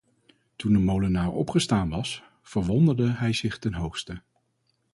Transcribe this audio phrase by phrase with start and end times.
[0.55, 4.21] Toen de molenaar opgestaan was, verwonderde hij zich ten hoogste.